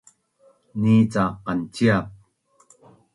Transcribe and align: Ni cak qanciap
Ni 0.81 0.93
cak 1.13 1.31
qanciap 1.45 2.05